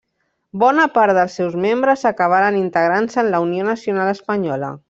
[0.63, 4.77] Bona part dels seus membres acabaren integrant-se en la Unió Nacional Espanyola.